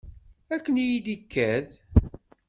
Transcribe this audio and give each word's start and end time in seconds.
Akken 0.55 0.75
i 0.83 0.85
yi-d-ikad. 0.89 1.67